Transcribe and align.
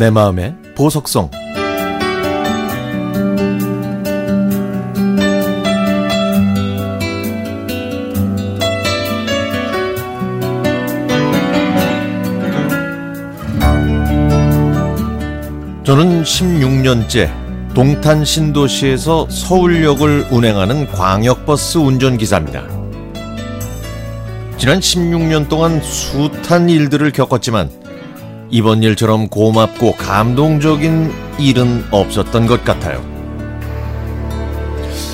내 0.00 0.08
마음의 0.08 0.54
보석성 0.74 1.30
저는 15.84 16.22
16년째 16.22 17.74
동탄 17.74 18.24
신도시에서 18.24 19.28
서울역을 19.28 20.28
운행하는 20.30 20.90
광역버스 20.92 21.76
운전기사입니다. 21.76 22.66
지난 24.56 24.80
16년 24.80 25.50
동안 25.50 25.82
숱한 25.82 26.70
일들을 26.70 27.12
겪었지만 27.12 27.89
이번 28.50 28.82
일처럼 28.82 29.28
고맙고 29.28 29.92
감동적인 29.96 31.12
일은 31.38 31.84
없었던 31.90 32.46
것 32.46 32.64
같아요. 32.64 33.00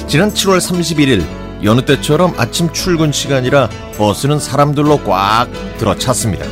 지난 0.07 0.31
7월 0.33 0.59
31일 0.59 1.25
여느 1.63 1.83
때처럼 1.83 2.35
아침 2.39 2.73
출근 2.73 3.13
시간이라 3.13 3.69
버스는 3.97 4.39
사람들로 4.39 5.03
꽉 5.05 5.49
들어찼습니다. 5.79 6.47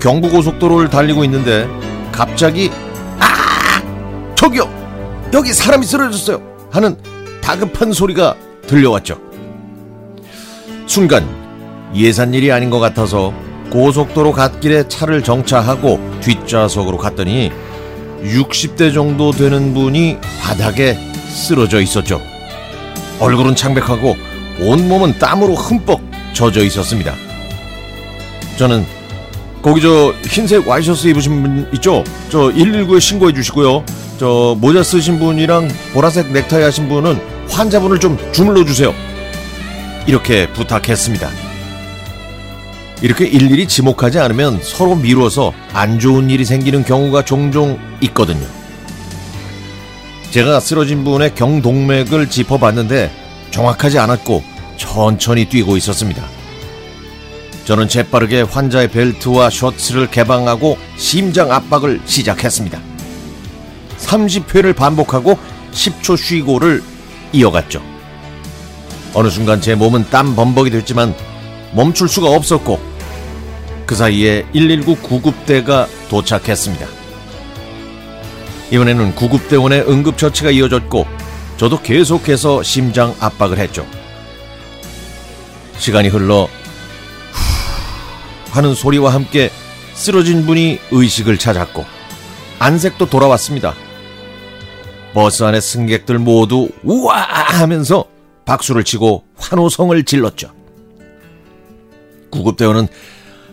경부고속도로를 0.00 0.90
달리고 0.90 1.24
있는데 1.24 1.68
갑자기 2.12 2.70
아 3.18 4.34
저기요 4.36 4.68
여기 5.32 5.52
사람이 5.52 5.84
쓰러졌어요 5.84 6.40
하는 6.70 6.96
다급한 7.42 7.92
소리가 7.92 8.36
들려왔죠. 8.66 9.18
순간 10.86 11.28
예산 11.94 12.32
일이 12.34 12.52
아닌 12.52 12.70
것 12.70 12.78
같아서 12.78 13.32
고속도로 13.70 14.32
갓길에 14.32 14.88
차를 14.88 15.22
정차하고 15.22 16.00
뒷좌석으로 16.20 16.98
갔더니 16.98 17.52
60대 18.22 18.92
정도 18.92 19.30
되는 19.30 19.72
분이 19.72 20.18
바닥에 20.42 20.98
쓰러져 21.28 21.80
있었죠. 21.80 22.20
얼굴은 23.20 23.54
창백하고 23.54 24.16
온몸은 24.60 25.18
땀으로 25.18 25.54
흠뻑 25.54 26.00
젖어 26.32 26.62
있었습니다. 26.64 27.14
저는 28.58 28.84
거기 29.62 29.80
저 29.80 30.12
흰색 30.26 30.66
와이셔츠 30.66 31.08
입으신 31.08 31.42
분 31.42 31.68
있죠? 31.74 32.02
저 32.30 32.50
119에 32.50 33.00
신고해 33.00 33.32
주시고요. 33.32 33.84
저 34.18 34.56
모자 34.58 34.82
쓰신 34.82 35.18
분이랑 35.18 35.68
보라색 35.94 36.32
넥타이 36.32 36.62
하신 36.62 36.88
분은 36.88 37.18
환자분을 37.48 38.00
좀 38.00 38.18
주물러 38.32 38.64
주세요. 38.64 38.94
이렇게 40.06 40.46
부탁했습니다. 40.52 41.49
이렇게 43.02 43.26
일일이 43.26 43.66
지목하지 43.66 44.18
않으면 44.18 44.60
서로 44.62 44.94
미뤄서 44.94 45.52
안 45.72 45.98
좋은 45.98 46.28
일이 46.28 46.44
생기는 46.44 46.84
경우가 46.84 47.24
종종 47.24 47.78
있거든요. 48.02 48.46
제가 50.30 50.60
쓰러진 50.60 51.02
분의 51.02 51.34
경동맥을 51.34 52.28
짚어봤는데 52.28 53.10
정확하지 53.50 53.98
않았고 53.98 54.42
천천히 54.76 55.46
뛰고 55.46 55.76
있었습니다. 55.78 56.24
저는 57.64 57.88
재빠르게 57.88 58.42
환자의 58.42 58.88
벨트와 58.88 59.50
셔츠를 59.50 60.10
개방하고 60.10 60.76
심장 60.96 61.50
압박을 61.52 62.00
시작했습니다. 62.04 62.80
30회를 63.98 64.74
반복하고 64.74 65.38
10초 65.72 66.16
쉬고를 66.16 66.82
이어갔죠. 67.32 67.82
어느 69.14 69.28
순간 69.28 69.60
제 69.60 69.74
몸은 69.74 70.06
땀 70.10 70.34
범벅이 70.36 70.70
됐지만 70.70 71.14
멈출 71.72 72.08
수가 72.08 72.28
없었고 72.30 72.89
그 73.90 73.96
사이에 73.96 74.46
119 74.52 74.94
구급대가 75.02 75.88
도착했습니다. 76.10 76.86
이번에는 78.70 79.16
구급대원의 79.16 79.80
응급처치가 79.80 80.52
이어졌고 80.52 81.08
저도 81.56 81.82
계속해서 81.82 82.62
심장 82.62 83.16
압박을 83.18 83.58
했죠. 83.58 83.84
시간이 85.76 86.06
흘러 86.06 86.44
후 86.44 86.48
하는 88.52 88.76
소리와 88.76 89.12
함께 89.12 89.50
쓰러진 89.94 90.46
분이 90.46 90.78
의식을 90.92 91.36
찾았고 91.36 91.84
안색도 92.60 93.10
돌아왔습니다. 93.10 93.74
버스 95.14 95.42
안의 95.42 95.60
승객들 95.60 96.20
모두 96.20 96.68
우와 96.84 97.16
하면서 97.16 98.04
박수를 98.44 98.84
치고 98.84 99.24
환호성을 99.36 100.00
질렀죠. 100.04 100.52
구급대원은 102.30 102.86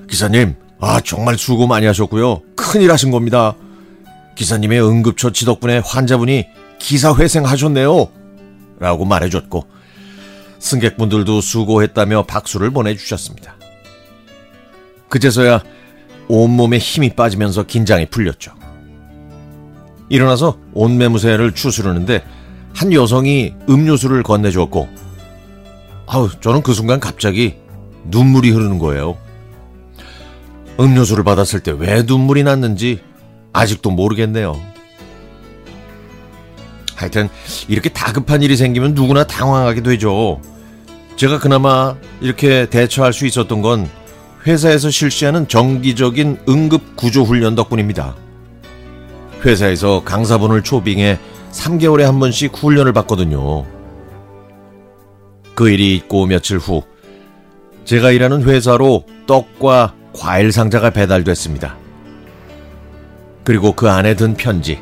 기사님, 0.09 0.55
아 0.79 1.01
정말 1.01 1.37
수고 1.37 1.67
많이 1.67 1.85
하셨고요. 1.85 2.41
큰일 2.55 2.91
하신 2.91 3.11
겁니다. 3.11 3.55
기사님의 4.35 4.81
응급처치 4.81 5.45
덕분에 5.45 5.81
환자분이 5.83 6.45
기사 6.79 7.15
회생하셨네요. 7.15 8.09
라고 8.79 9.05
말해줬고 9.05 9.65
승객분들도 10.59 11.41
수고했다며 11.41 12.23
박수를 12.23 12.69
보내주셨습니다. 12.71 13.55
그제서야 15.09 15.63
온몸에 16.27 16.77
힘이 16.77 17.09
빠지면서 17.15 17.63
긴장이 17.63 18.07
풀렸죠. 18.07 18.51
일어나서 20.09 20.57
온매무새를 20.73 21.53
추스르는데 21.53 22.23
한 22.73 22.93
여성이 22.93 23.55
음료수를 23.67 24.23
건네주었고 24.23 24.87
아우 26.05 26.29
저는 26.39 26.61
그 26.61 26.73
순간 26.73 26.99
갑자기 26.99 27.55
눈물이 28.05 28.51
흐르는 28.51 28.77
거예요. 28.79 29.17
음료수를 30.79 31.23
받았을 31.23 31.59
때 31.61 31.71
왜 31.71 32.03
눈물이 32.03 32.43
났는지 32.43 33.01
아직도 33.53 33.89
모르겠네요. 33.91 34.59
하여튼 36.95 37.29
이렇게 37.67 37.89
다급한 37.89 38.41
일이 38.41 38.55
생기면 38.57 38.93
누구나 38.93 39.23
당황하게 39.23 39.81
되죠. 39.83 40.41
제가 41.15 41.39
그나마 41.39 41.95
이렇게 42.21 42.69
대처할 42.69 43.13
수 43.13 43.25
있었던 43.25 43.61
건 43.61 43.89
회사에서 44.45 44.89
실시하는 44.89 45.47
정기적인 45.47 46.39
응급 46.47 46.95
구조 46.95 47.23
훈련 47.23 47.55
덕분입니다. 47.55 48.15
회사에서 49.45 50.03
강사분을 50.03 50.63
초빙해 50.63 51.19
3개월에 51.51 52.01
한 52.01 52.19
번씩 52.19 52.55
훈련을 52.55 52.93
받거든요. 52.93 53.65
그 55.53 55.69
일이 55.69 55.95
있고 55.95 56.25
며칠 56.27 56.57
후 56.57 56.83
제가 57.85 58.11
일하는 58.11 58.43
회사로 58.43 59.05
떡과 59.27 59.93
과일 60.17 60.51
상자가 60.51 60.89
배달됐습니다. 60.89 61.77
그리고 63.43 63.71
그 63.71 63.89
안에 63.89 64.15
든 64.15 64.33
편지. 64.33 64.81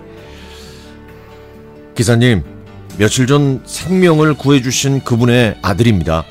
기사님, 1.96 2.44
며칠 2.97 3.28
전 3.28 3.62
생명을 3.66 4.35
구해주신 4.35 5.03
그분의 5.03 5.57
아들입니다. 5.62 6.24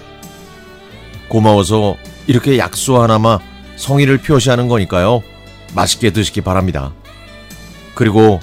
고마워서 1.29 1.97
이렇게 2.27 2.59
약수 2.59 3.01
하나마 3.01 3.39
성의를 3.77 4.19
표시하는 4.19 4.69
거니까요. 4.69 5.23
맛있게 5.75 6.11
드시기 6.11 6.41
바랍니다. 6.41 6.93
그리고 7.95 8.41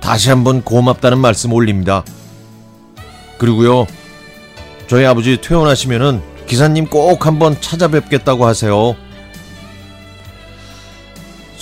다시 0.00 0.28
한번 0.28 0.62
고맙다는 0.62 1.18
말씀 1.18 1.52
올립니다. 1.52 2.04
그리고요, 3.38 3.86
저희 4.86 5.04
아버지 5.04 5.40
퇴원하시면은 5.40 6.22
기사님 6.46 6.86
꼭 6.86 7.26
한번 7.26 7.60
찾아뵙겠다고 7.60 8.46
하세요. 8.46 8.94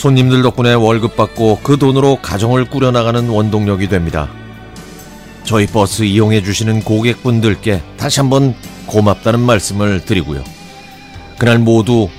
손님들 0.04 0.42
덕분에 0.42 0.74
월급 0.74 1.16
받고 1.16 1.60
그 1.62 1.78
돈으로 1.78 2.18
가정을 2.20 2.68
꾸려나가는 2.68 3.26
원동력이 3.26 3.88
됩니다. 3.88 4.28
저희 5.44 5.66
버스 5.66 6.02
이용해 6.02 6.42
주시는 6.42 6.82
고객분들께 6.82 7.80
다시 7.96 8.20
한번 8.20 8.54
고맙다는 8.84 9.40
말씀을 9.40 10.04
드리고요. 10.04 10.44
그날 11.38 11.58
모두 11.58 12.10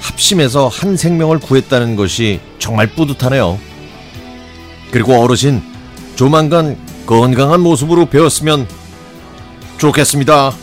합심해서 0.00 0.68
한 0.68 0.96
생명을 0.96 1.40
구했다는 1.40 1.94
것이 1.96 2.40
정말 2.58 2.86
뿌듯하네요. 2.86 3.58
그리고 4.90 5.20
어르신, 5.20 5.60
조만간 6.14 6.78
건강한 7.04 7.60
모습으로 7.60 8.06
배웠으면 8.06 8.66
좋겠습니다. 9.76 10.54